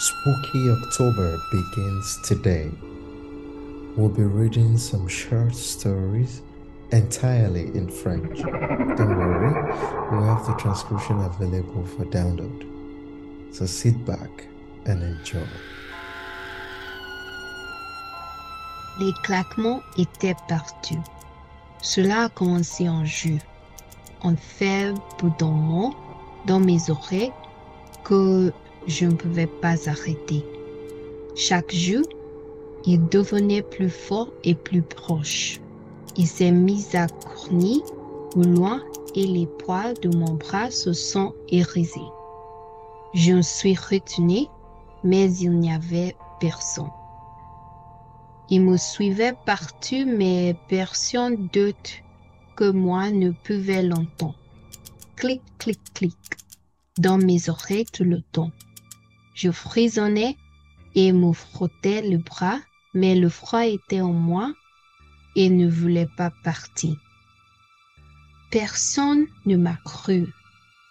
[0.00, 2.70] Spooky October begins today.
[3.98, 6.40] We'll be reading some short stories
[6.90, 8.38] entirely in French.
[8.40, 9.52] Don't worry,
[10.10, 12.64] we have the transcription available for download.
[13.54, 14.46] So sit back
[14.86, 15.46] and enjoy.
[19.00, 21.04] Les claquements étaient partout.
[21.82, 23.38] Cela a commencé en jeu,
[24.22, 25.94] en faible bourdonnement
[26.46, 27.34] dans mes oreilles
[28.02, 28.50] que
[28.86, 30.44] je ne pouvais pas arrêter.
[31.34, 32.04] Chaque jour,
[32.84, 35.60] il devenait plus fort et plus proche.
[36.16, 37.80] Il s'est mis à cornir
[38.36, 38.82] au loin
[39.14, 42.00] et les poils de mon bras se sont hérissés.
[43.14, 44.46] Je me suis retenue,
[45.02, 46.90] mais il n'y avait personne.
[48.48, 51.90] Il me suivait partout, mais personne d'autre
[52.56, 54.34] que moi ne pouvait l'entendre.
[55.16, 56.16] Clic, clic, clic,
[56.98, 58.50] dans mes oreilles tout le temps.
[59.42, 60.36] Je frissonnais
[60.94, 62.58] et me frottais le bras,
[62.92, 64.52] mais le froid était en moi
[65.34, 66.94] et ne voulait pas partir.
[68.50, 70.26] Personne ne m'a cru,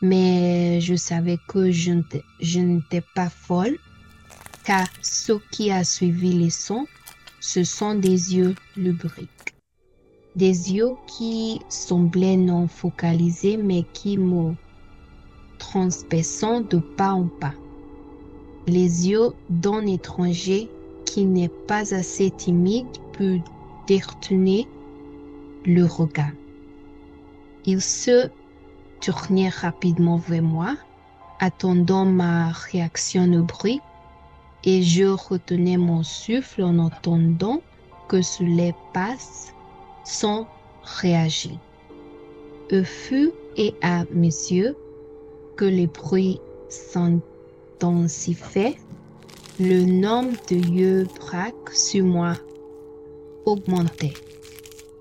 [0.00, 3.76] mais je savais que je n'étais pas folle,
[4.64, 6.86] car ce qui a suivi les sons,
[7.40, 9.56] ce sont des yeux lubriques.
[10.36, 14.54] Des yeux qui semblaient non focalisés, mais qui me
[15.58, 17.52] transperçant de pas en pas.
[18.68, 20.68] Les yeux d'un étranger
[21.06, 23.38] qui n'est pas assez timide peut
[23.86, 24.68] détourner
[25.64, 26.32] le regard.
[27.64, 28.28] Il se
[29.00, 30.76] tournait rapidement vers moi,
[31.40, 33.80] attendant ma réaction au bruit,
[34.64, 37.62] et je retenais mon souffle en entendant
[38.06, 39.54] que les passes
[40.04, 40.46] sans
[41.00, 41.58] réagir.
[42.70, 44.76] Au fut et à mes yeux
[45.56, 46.38] que les bruits
[47.78, 48.76] s'intensifiaient,
[49.60, 52.34] le nombre de yeux braques sur moi
[53.44, 54.14] augmentait.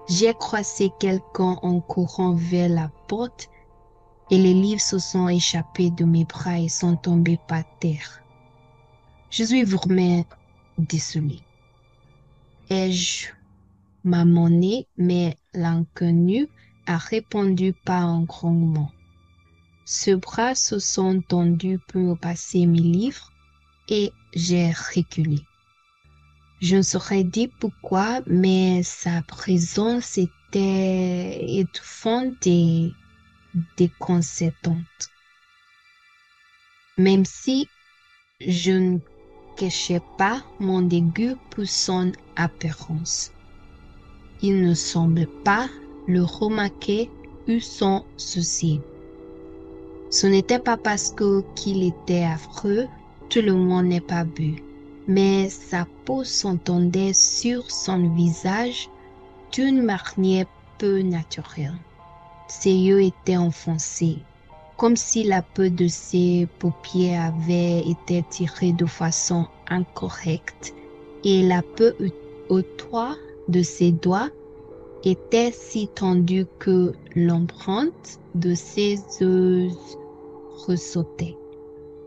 [0.10, 3.50] J'ai croisé quelqu'un en courant vers la porte
[4.32, 8.24] et les livres se sont échappés de mes bras et sont tombés par terre.
[9.30, 10.26] Je suis vraiment
[10.78, 11.42] désolée.
[12.70, 13.28] Ai-je
[14.04, 16.48] m'amené, mais l'inconnu
[16.86, 18.92] a répondu par un grondement.
[19.90, 23.32] Ses bras se sont tendus pour passer mes livres
[23.88, 25.40] et j'ai reculé.
[26.60, 32.92] Je ne saurais dire pourquoi, mais sa présence était étouffante et
[33.78, 35.10] déconcertante.
[36.98, 37.70] Même si
[38.42, 39.00] je ne
[39.56, 43.32] cachais pas mon dégoût pour son apparence.
[44.42, 45.70] Il ne semble pas
[46.08, 47.10] le remarquer
[47.48, 48.82] ou son souci.
[50.20, 51.14] Ce n'était pas parce
[51.54, 52.88] qu'il était affreux,
[53.30, 54.56] tout le monde n'est pas bu,
[55.08, 58.90] mais sa peau s'entendait sur son visage
[59.52, 60.48] d'une manière
[60.80, 61.78] peu naturelle.
[62.48, 64.18] Ses yeux étaient enfoncés,
[64.76, 70.74] comme si la peau de ses paupières avait été tirée de façon incorrecte
[71.26, 71.92] et la peau
[72.50, 73.16] autour
[73.50, 74.32] de ses doigts
[75.04, 79.98] était si tendue que l'empreinte de ses os
[80.66, 81.36] ressautait.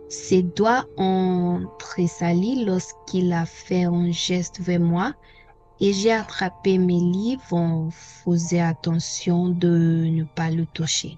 [0.09, 5.15] Ses doigts ont tressailli lorsqu'il a fait un geste vers moi
[5.81, 11.17] et j'ai attrapé mes livres en faisant attention de ne pas le toucher.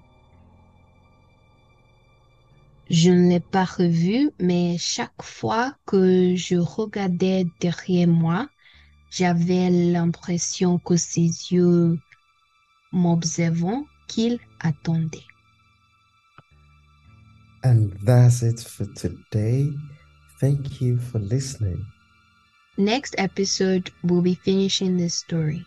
[2.91, 8.49] Je ne l'ai pas revu, mais chaque fois que je regardais derrière moi,
[9.11, 11.99] j'avais l'impression que ses yeux
[12.93, 15.32] m'observant, qu'il attendait.
[17.65, 19.71] And that's it for today.
[20.41, 21.87] Thank you for listening.
[22.77, 25.65] Next episode, we'll be finishing this story.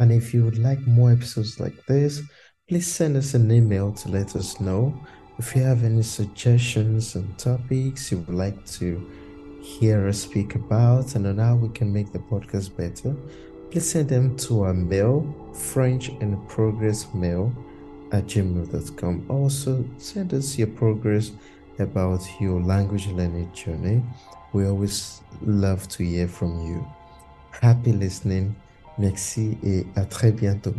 [0.00, 2.22] And if you would like more episodes like this,
[2.68, 4.98] please send us an email to let us know.
[5.38, 9.08] If you have any suggestions and topics you would like to
[9.62, 13.14] hear us speak about and on how we can make the podcast better,
[13.70, 17.52] please send them to our mail, French in progress mail
[18.12, 19.24] at gmail.com.
[19.28, 21.32] Also, send us your progress
[21.78, 24.02] about your language learning journey.
[24.52, 26.86] We always love to hear from you.
[27.50, 28.54] Happy listening.
[28.98, 30.74] Merci et à très bientôt.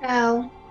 [0.00, 0.63] Ciao.